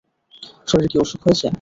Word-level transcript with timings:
শরীর 0.67 0.87
কি 0.91 0.97
অসুখ 0.97 1.19
মনে 1.19 1.31
হচ্ছে? 1.31 1.47